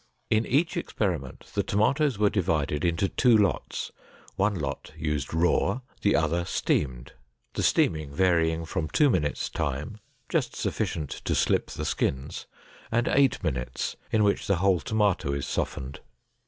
[0.31, 3.91] In each experiment, the tomatoes were divided into two lots,
[4.35, 7.13] one lot used raw, the other steamed,
[7.53, 12.47] the steaming varying from two minutes' time, just sufficient to slip the skins,
[12.91, 15.99] and eight minutes, in which the whole tomato is softened.